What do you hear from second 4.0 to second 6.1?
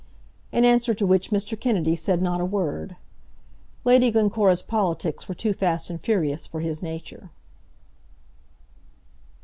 Glencora's politics were too fast and